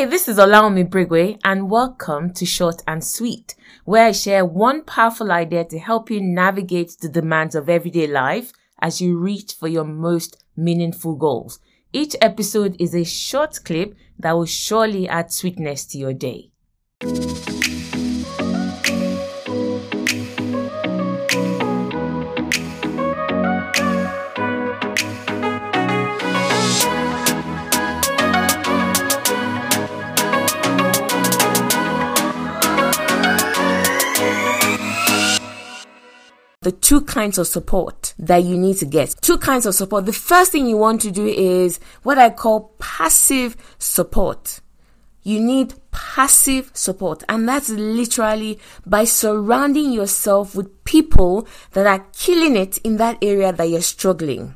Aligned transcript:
Hey, 0.00 0.06
this 0.06 0.28
is 0.28 0.38
Olaomi 0.38 0.88
Brigwe 0.88 1.38
and 1.44 1.70
welcome 1.70 2.32
to 2.32 2.46
Short 2.46 2.82
and 2.88 3.04
Sweet, 3.04 3.54
where 3.84 4.06
I 4.06 4.12
share 4.12 4.46
one 4.46 4.82
powerful 4.82 5.30
idea 5.30 5.66
to 5.66 5.78
help 5.78 6.10
you 6.10 6.22
navigate 6.22 6.96
the 7.02 7.08
demands 7.10 7.54
of 7.54 7.68
everyday 7.68 8.06
life 8.06 8.50
as 8.78 9.02
you 9.02 9.18
reach 9.18 9.52
for 9.52 9.68
your 9.68 9.84
most 9.84 10.42
meaningful 10.56 11.16
goals. 11.16 11.58
Each 11.92 12.16
episode 12.22 12.76
is 12.80 12.94
a 12.94 13.04
short 13.04 13.62
clip 13.62 13.94
that 14.18 14.32
will 14.32 14.46
surely 14.46 15.06
add 15.06 15.32
sweetness 15.32 15.84
to 15.88 15.98
your 15.98 16.14
day. 16.14 16.50
The 36.70 36.76
two 36.76 37.00
kinds 37.00 37.36
of 37.36 37.48
support 37.48 38.14
that 38.16 38.44
you 38.44 38.56
need 38.56 38.76
to 38.76 38.84
get. 38.84 39.16
Two 39.20 39.38
kinds 39.38 39.66
of 39.66 39.74
support. 39.74 40.06
The 40.06 40.12
first 40.12 40.52
thing 40.52 40.66
you 40.68 40.76
want 40.76 41.00
to 41.00 41.10
do 41.10 41.26
is 41.26 41.80
what 42.04 42.16
I 42.16 42.30
call 42.30 42.76
passive 42.78 43.56
support. 43.78 44.60
You 45.24 45.40
need 45.40 45.74
passive 45.90 46.70
support. 46.72 47.24
And 47.28 47.48
that's 47.48 47.70
literally 47.70 48.60
by 48.86 49.02
surrounding 49.02 49.90
yourself 49.90 50.54
with 50.54 50.84
people 50.84 51.48
that 51.72 51.88
are 51.88 52.06
killing 52.16 52.54
it 52.54 52.78
in 52.78 52.98
that 52.98 53.18
area 53.20 53.52
that 53.52 53.68
you're 53.68 53.80
struggling. 53.80 54.54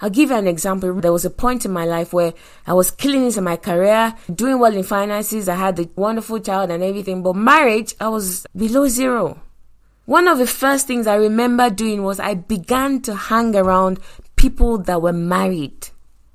I'll 0.00 0.10
give 0.10 0.30
you 0.30 0.36
an 0.36 0.46
example. 0.46 0.94
There 1.00 1.12
was 1.12 1.24
a 1.24 1.30
point 1.30 1.64
in 1.64 1.72
my 1.72 1.84
life 1.84 2.12
where 2.12 2.32
I 2.64 2.74
was 2.74 2.92
killing 2.92 3.26
it 3.26 3.36
in 3.36 3.42
my 3.42 3.56
career, 3.56 4.14
doing 4.32 4.60
well 4.60 4.76
in 4.76 4.84
finances. 4.84 5.48
I 5.48 5.56
had 5.56 5.80
a 5.80 5.88
wonderful 5.96 6.38
child 6.38 6.70
and 6.70 6.84
everything, 6.84 7.24
but 7.24 7.34
marriage, 7.34 7.96
I 8.00 8.06
was 8.06 8.46
below 8.54 8.86
zero. 8.86 9.40
One 10.06 10.28
of 10.28 10.36
the 10.36 10.46
first 10.46 10.86
things 10.86 11.06
I 11.06 11.14
remember 11.14 11.70
doing 11.70 12.02
was 12.02 12.20
I 12.20 12.34
began 12.34 13.00
to 13.02 13.14
hang 13.14 13.56
around 13.56 14.00
people 14.36 14.76
that 14.78 15.00
were 15.00 15.14
married, 15.14 15.88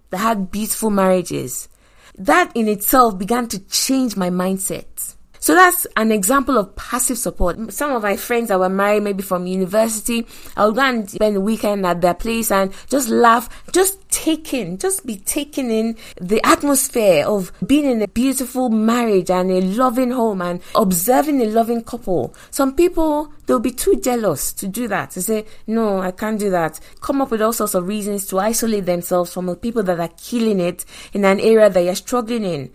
that 0.09 0.17
had 0.17 0.49
beautiful 0.49 0.89
marriages. 0.89 1.69
That 2.17 2.51
in 2.55 2.67
itself 2.67 3.19
began 3.19 3.47
to 3.49 3.59
change 3.59 4.17
my 4.17 4.31
mindset. 4.31 5.15
So 5.39 5.55
that's 5.55 5.87
an 5.95 6.11
example 6.11 6.57
of 6.57 6.75
passive 6.75 7.17
support. 7.17 7.71
Some 7.71 7.91
of 7.91 8.03
my 8.03 8.17
friends 8.17 8.49
that 8.49 8.59
were 8.59 8.69
married, 8.69 9.03
maybe 9.03 9.23
from 9.23 9.47
university, 9.47 10.27
I 10.55 10.65
would 10.65 10.75
go 10.75 10.81
and 10.81 11.09
spend 11.09 11.35
the 11.35 11.41
weekend 11.41 11.85
at 11.85 12.01
their 12.01 12.13
place 12.13 12.51
and 12.51 12.73
just 12.87 13.09
laugh, 13.09 13.49
just 13.71 14.09
take 14.09 14.53
in, 14.53 14.77
just 14.77 15.05
be 15.05 15.17
taken 15.17 15.71
in 15.71 15.95
the 16.19 16.45
atmosphere 16.45 17.25
of 17.25 17.51
being 17.65 17.85
in 17.85 18.01
a 18.01 18.07
beautiful 18.07 18.69
marriage 18.69 19.29
and 19.29 19.49
a 19.51 19.61
loving 19.61 20.11
home 20.11 20.41
and 20.41 20.61
observing 20.75 21.41
a 21.41 21.45
loving 21.45 21.83
couple. 21.83 22.35
Some 22.51 22.75
people, 22.75 23.33
they'll 23.45 23.59
be 23.59 23.71
too 23.71 23.95
jealous 23.95 24.51
to 24.53 24.67
do 24.67 24.87
that, 24.89 25.11
to 25.11 25.21
say, 25.21 25.45
no, 25.67 25.99
I 25.99 26.11
can't 26.11 26.39
do 26.39 26.49
that. 26.49 26.79
Come 27.01 27.21
up 27.21 27.31
with 27.31 27.41
all 27.41 27.53
sorts 27.53 27.75
of 27.75 27.87
reasons 27.87 28.25
to 28.27 28.39
isolate 28.39 28.85
themselves 28.85 29.33
from 29.33 29.45
the 29.45 29.55
people 29.55 29.83
that 29.83 29.99
are 29.99 30.11
killing 30.17 30.59
it 30.59 30.85
in 31.13 31.23
an 31.23 31.39
area 31.39 31.69
that 31.69 31.81
you're 31.81 31.95
struggling 31.95 32.43
in. 32.43 32.71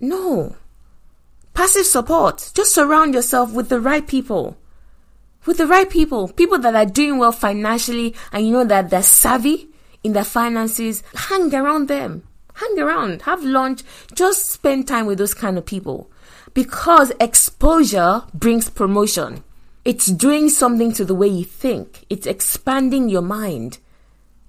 No. 0.00 0.56
Passive 1.58 1.86
support. 1.86 2.52
Just 2.54 2.72
surround 2.72 3.14
yourself 3.14 3.52
with 3.52 3.68
the 3.68 3.80
right 3.80 4.06
people. 4.06 4.56
With 5.44 5.58
the 5.58 5.66
right 5.66 5.90
people. 5.90 6.28
People 6.28 6.60
that 6.60 6.76
are 6.76 6.86
doing 6.86 7.18
well 7.18 7.32
financially 7.32 8.14
and 8.30 8.46
you 8.46 8.52
know 8.52 8.64
that 8.64 8.90
they're 8.90 9.02
savvy 9.02 9.68
in 10.04 10.12
their 10.12 10.22
finances. 10.22 11.02
Hang 11.16 11.52
around 11.52 11.88
them. 11.88 12.22
Hang 12.54 12.78
around. 12.78 13.22
Have 13.22 13.42
lunch. 13.42 13.82
Just 14.14 14.50
spend 14.50 14.86
time 14.86 15.06
with 15.06 15.18
those 15.18 15.34
kind 15.34 15.58
of 15.58 15.66
people. 15.66 16.08
Because 16.54 17.10
exposure 17.18 18.22
brings 18.32 18.70
promotion. 18.70 19.42
It's 19.84 20.06
doing 20.06 20.50
something 20.50 20.92
to 20.92 21.04
the 21.04 21.16
way 21.16 21.26
you 21.26 21.44
think. 21.44 22.04
It's 22.08 22.28
expanding 22.28 23.08
your 23.08 23.22
mind. 23.22 23.78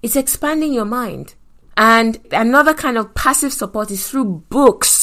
It's 0.04 0.16
expanding 0.16 0.74
your 0.74 0.86
mind. 0.86 1.34
And 1.76 2.20
another 2.32 2.76
kind 2.76 3.00
of 3.00 3.16
passive 3.16 3.52
support 3.52 3.90
is 3.90 4.08
through 4.08 4.46
books 4.52 5.00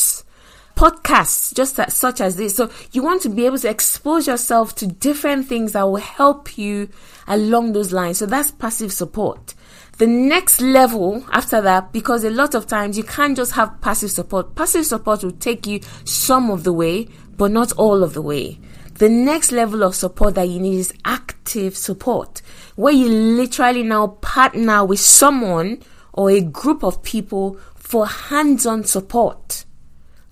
podcasts 0.77 1.55
just 1.55 1.81
such 1.91 2.21
as 2.21 2.37
this. 2.37 2.55
So 2.55 2.71
you 2.93 3.03
want 3.03 3.23
to 3.23 3.29
be 3.29 3.47
able 3.47 3.59
to 3.59 3.69
expose 3.69 4.27
yourself 4.27 4.75
to 4.77 4.87
different 4.87 5.49
things 5.49 5.73
that 5.73 5.83
will 5.83 5.97
help 5.97 6.57
you 6.57 6.89
along 7.27 7.73
those 7.73 7.93
lines. 7.93 8.19
So 8.19 8.27
that's 8.27 8.51
passive 8.53 8.93
support. 8.93 9.55
The 9.99 10.07
next 10.07 10.61
level 10.61 11.25
after 11.33 11.61
that, 11.63 11.93
because 11.93 12.23
a 12.23 12.31
lot 12.31 12.55
of 12.55 12.67
times 12.67 12.99
you 12.99 13.05
can't 13.05 13.37
just 13.37 13.53
have 13.53 13.81
passive 13.81 14.11
support. 14.11 14.55
Passive 14.55 14.85
support 14.85 15.25
will 15.25 15.33
take 15.33 15.67
you 15.67 15.81
some 16.05 16.51
of 16.51 16.65
the 16.65 16.73
way, 16.73 17.09
but 17.37 17.51
not 17.51 17.73
all 17.73 18.05
of 18.05 18.13
the 18.13 18.23
way. 18.23 18.61
The 18.95 19.09
next 19.09 19.53
level 19.53 19.83
of 19.83 19.95
support 19.95 20.37
that 20.37 20.49
you 20.49 20.59
need 20.59 20.79
is 20.79 20.93
active 21.05 21.77
support, 21.77 22.41
where 22.77 22.95
you 22.95 23.09
literally 23.09 23.83
now 23.83 24.07
partner 24.07 24.85
with 24.85 25.01
someone 25.01 25.83
or 26.13 26.31
a 26.31 26.41
group 26.41 26.83
of 26.83 27.03
people 27.03 27.59
for 27.75 28.07
hands-on 28.07 28.85
support 28.85 29.66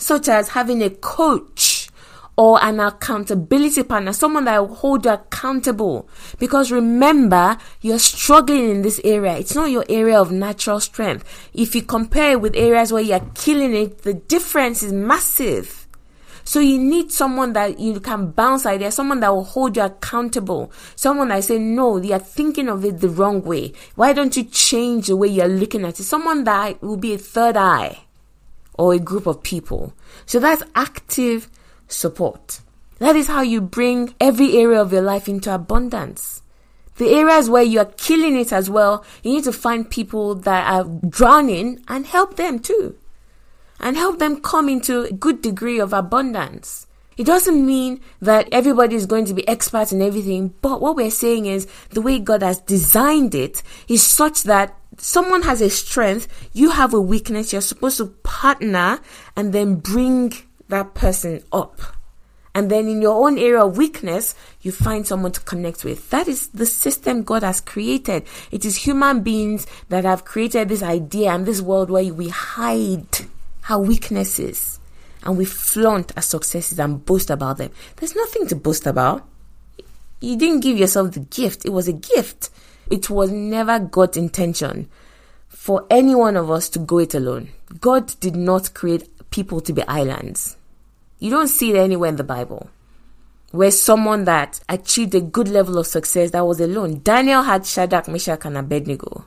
such 0.04 0.28
as 0.28 0.50
having 0.50 0.82
a 0.82 0.91
coach 0.91 1.88
or 2.37 2.62
an 2.62 2.78
accountability 2.78 3.82
partner, 3.84 4.12
someone 4.12 4.44
that 4.44 4.59
will 4.59 4.75
hold 4.75 5.06
you 5.06 5.12
accountable. 5.12 6.06
Because 6.38 6.70
remember, 6.70 7.56
you're 7.81 7.98
struggling 7.98 8.69
in 8.69 8.82
this 8.82 9.00
area. 9.03 9.38
It's 9.38 9.54
not 9.54 9.70
your 9.70 9.87
area 9.88 10.20
of 10.20 10.31
natural 10.31 10.81
strength. 10.81 11.48
If 11.54 11.75
you 11.75 11.82
compare 11.82 12.38
with 12.38 12.54
areas 12.54 12.92
where 12.92 13.03
you're 13.03 13.26
killing 13.34 13.75
it, 13.75 14.03
the 14.03 14.12
difference 14.12 14.82
is 14.82 14.92
massive. 14.92 15.87
So 16.44 16.60
you 16.60 16.78
need 16.78 17.10
someone 17.10 17.54
that 17.54 17.78
you 17.78 17.98
can 18.00 18.32
bounce 18.32 18.66
ideas, 18.66 18.97
someone 18.97 19.21
that 19.21 19.32
will 19.32 19.44
hold 19.44 19.76
you 19.76 19.84
accountable, 19.84 20.71
someone 20.97 21.28
that 21.28 21.44
say, 21.44 21.59
no, 21.59 21.97
you're 21.97 22.19
thinking 22.19 22.69
of 22.69 22.84
it 22.84 23.00
the 23.00 23.09
wrong 23.09 23.41
way. 23.41 23.72
Why 23.94 24.12
don't 24.12 24.36
you 24.36 24.44
change 24.44 25.06
the 25.06 25.16
way 25.16 25.28
you're 25.28 25.48
looking 25.48 25.86
at 25.86 25.98
it? 25.98 26.04
Someone 26.04 26.44
that 26.44 26.82
will 26.82 26.98
be 26.98 27.15
a 27.15 27.19
third 27.19 27.56
eye 27.56 28.03
or 28.75 28.95
a 28.95 28.99
group 28.99 29.27
of 29.27 29.43
people. 29.43 29.95
So 30.27 30.39
that's 30.39 30.62
active 30.75 31.49
support. 31.89 32.61
That 32.99 33.17
is 33.17 33.27
how 33.27 33.43
you 33.43 33.61
bring 33.61 34.15
every 34.21 34.57
area 34.57 34.81
of 34.81 34.93
your 34.93 35.03
life 35.03 35.29
into 35.29 35.55
abundance. 35.55 36.43
The 36.97 37.11
areas 37.11 37.51
where 37.51 37.63
you 37.63 37.81
are 37.81 37.93
killing 37.97 38.37
it 38.37 38.53
as 38.53 38.71
well, 38.71 39.05
you 39.23 39.33
need 39.33 39.45
to 39.45 39.53
find 39.53 39.91
people 39.91 40.37
that 40.37 40.73
are 40.73 40.84
drowning 40.84 41.83
and 41.89 42.07
help 42.07 42.37
them 42.37 42.61
too. 42.61 42.97
And 43.81 43.97
help 43.97 44.21
them 44.21 44.41
come 44.41 44.69
into 44.69 45.03
a 45.03 45.13
good 45.13 45.43
degree 45.43 45.81
of 45.81 45.93
abundance. 45.93 46.87
It 47.17 47.27
doesn't 47.27 47.65
mean 47.65 48.01
that 48.21 48.49
everybody 48.51 48.97
is 48.97 49.07
going 49.07 49.25
to 49.27 49.35
be 49.35 49.47
experts 49.47 49.93
in 49.93 50.03
everything, 50.03 50.55
but 50.63 50.81
what 50.81 50.97
we're 50.97 51.11
saying 51.11 51.47
is 51.47 51.67
the 51.91 52.03
way 52.03 52.19
God 52.19 52.43
has 52.43 52.59
designed 52.61 53.35
it 53.35 53.63
is 53.89 54.03
such 54.03 54.43
that 54.45 54.77
someone 54.99 55.43
has 55.43 55.61
a 55.61 55.71
strength, 55.71 56.29
you 56.53 56.71
have 56.71 56.93
a 56.93 57.01
weakness, 57.01 57.53
you're 57.53 57.63
supposed 57.63 57.99
to 57.99 58.07
partner 58.23 59.01
and 59.37 59.53
then 59.53 59.77
bring 59.77 60.33
that 60.69 60.95
person 60.95 61.43
up. 61.53 61.81
And 62.57 62.71
then 62.71 62.87
in 62.87 63.03
your 63.03 63.27
own 63.27 63.37
area 63.37 63.65
of 63.65 63.77
weakness, 63.77 64.35
you 64.63 64.71
find 64.71 65.05
someone 65.07 65.33
to 65.33 65.41
connect 65.41 65.85
with. 65.85 66.11
That 66.11 66.29
is 66.29 66.49
the 66.49 66.67
system 66.67 67.25
God 67.25 67.43
has 67.43 67.61
created. 67.61 68.25
It 68.53 68.65
is 68.65 68.77
human 68.77 69.23
beings 69.23 69.67
that 69.89 70.05
have 70.05 70.25
created 70.25 70.69
this 70.69 70.83
idea 70.83 71.33
and 71.33 71.47
this 71.47 71.61
world 71.61 71.91
where 71.91 72.15
we 72.15 72.29
hide 72.29 73.09
our 73.69 73.81
weaknesses 73.81 74.79
and 75.25 75.37
we 75.37 75.45
flaunt 75.45 76.12
our 76.17 76.23
successes 76.23 76.79
and 76.79 77.05
boast 77.05 77.31
about 77.31 77.59
them. 77.59 77.71
There's 77.97 78.15
nothing 78.15 78.47
to 78.49 78.57
boast 78.57 78.87
about. 78.87 79.27
You 80.21 80.37
didn't 80.37 80.61
give 80.61 80.79
yourself 80.79 81.12
the 81.12 81.21
gift. 81.21 81.65
It 81.65 81.71
was 81.71 81.89
a 81.89 81.93
gift. 81.93 82.51
It 82.91 83.11
was 83.11 83.31
never 83.31 83.79
God's 83.79 84.17
intention 84.17 84.89
for 85.49 85.87
any 85.91 86.15
one 86.15 86.37
of 86.37 86.51
us 86.51 86.69
to 86.71 86.79
go 86.79 86.99
it 86.99 87.15
alone. 87.15 87.49
God 87.81 88.19
did 88.21 88.37
not 88.37 88.75
create 88.75 89.09
people 89.31 89.61
to 89.63 89.73
be 89.73 89.83
islands. 89.83 90.57
You 91.19 91.31
don't 91.31 91.48
see 91.48 91.71
it 91.71 91.77
anywhere 91.77 92.10
in 92.10 92.16
the 92.16 92.25
Bible. 92.25 92.69
Where 93.51 93.71
someone 93.71 94.25
that 94.25 94.60
achieved 94.69 95.15
a 95.15 95.21
good 95.21 95.48
level 95.48 95.78
of 95.78 95.87
success 95.87 96.33
that 96.33 96.47
was 96.47 96.60
alone. 96.60 97.01
Daniel 97.03 97.43
had 97.43 97.65
Shadrach, 97.65 98.09
Meshach, 98.09 98.45
and 98.45 98.59
Abednego. 98.59 99.25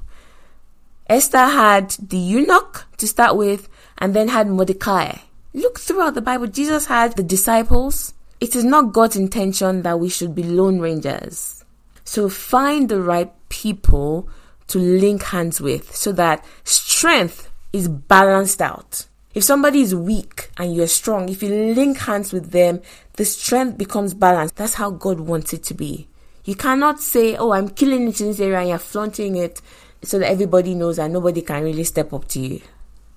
Esther 1.07 1.37
had 1.37 1.91
the 1.91 2.17
eunuch 2.17 2.85
to 2.97 3.07
start 3.07 3.35
with, 3.37 3.69
and 3.97 4.13
then 4.13 4.27
had 4.27 4.47
Mordecai. 4.47 5.17
Look 5.57 5.79
throughout 5.79 6.13
the 6.13 6.21
Bible, 6.21 6.45
Jesus 6.45 6.85
had 6.85 7.15
the 7.15 7.23
disciples. 7.23 8.13
It 8.39 8.55
is 8.55 8.63
not 8.63 8.93
God's 8.93 9.15
intention 9.15 9.81
that 9.81 9.99
we 9.99 10.07
should 10.07 10.35
be 10.35 10.43
lone 10.43 10.79
rangers. 10.79 11.65
So 12.03 12.29
find 12.29 12.87
the 12.87 13.01
right 13.01 13.33
people 13.49 14.29
to 14.67 14.77
link 14.77 15.23
hands 15.23 15.59
with 15.59 15.95
so 15.95 16.11
that 16.11 16.45
strength 16.63 17.49
is 17.73 17.87
balanced 17.87 18.61
out. 18.61 19.07
If 19.33 19.45
somebody 19.45 19.81
is 19.81 19.95
weak 19.95 20.51
and 20.57 20.75
you're 20.75 20.85
strong, 20.85 21.27
if 21.27 21.41
you 21.41 21.49
link 21.49 21.97
hands 21.97 22.31
with 22.31 22.51
them, 22.51 22.79
the 23.13 23.25
strength 23.25 23.79
becomes 23.79 24.13
balanced. 24.13 24.57
That's 24.57 24.75
how 24.75 24.91
God 24.91 25.21
wants 25.21 25.53
it 25.53 25.63
to 25.63 25.73
be. 25.73 26.07
You 26.45 26.53
cannot 26.53 26.99
say, 26.99 27.35
Oh, 27.35 27.51
I'm 27.51 27.69
killing 27.69 28.07
it 28.07 28.21
in 28.21 28.27
this 28.27 28.39
area 28.39 28.59
and 28.59 28.69
you're 28.69 28.77
flaunting 28.77 29.37
it 29.37 29.59
so 30.03 30.19
that 30.19 30.29
everybody 30.29 30.75
knows 30.75 30.99
and 30.99 31.13
nobody 31.13 31.41
can 31.41 31.63
really 31.63 31.83
step 31.83 32.13
up 32.13 32.27
to 32.27 32.39
you 32.39 32.61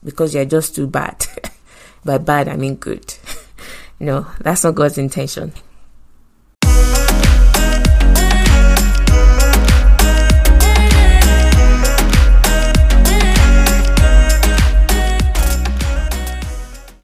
because 0.02 0.34
you're 0.34 0.46
just 0.46 0.74
too 0.74 0.86
bad. 0.86 1.26
By 2.04 2.18
bad, 2.18 2.48
I 2.48 2.56
mean 2.56 2.76
good. 2.76 3.14
no, 4.00 4.26
that's 4.40 4.64
not 4.64 4.74
God's 4.74 4.98
intention. 4.98 5.52